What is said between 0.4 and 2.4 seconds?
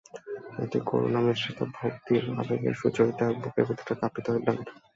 একটি করুণামিশ্রিত ভক্তির